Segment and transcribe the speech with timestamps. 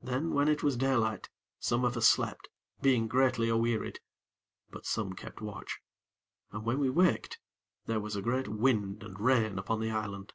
[0.00, 1.28] Then when it was daylight,
[1.58, 2.48] some of us slept,
[2.80, 4.00] being greatly awearied;
[4.70, 5.80] but some kept watch.
[6.50, 7.38] And when we waked
[7.84, 10.32] there was a great wind and rain upon the island.